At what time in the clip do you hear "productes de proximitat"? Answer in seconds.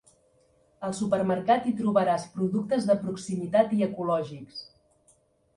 2.37-3.77